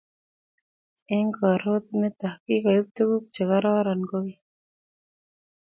eng 1.15 1.31
korot 1.37 1.85
nitok 1.99 2.37
kigoib 2.45 2.85
tuguk 2.95 3.23
chegororon 3.33 4.01
kogeny 4.09 4.41